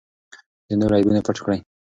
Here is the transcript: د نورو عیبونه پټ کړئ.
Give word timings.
د 0.67 0.69
نورو 0.79 0.97
عیبونه 0.99 1.21
پټ 1.25 1.37
کړئ. 1.43 1.59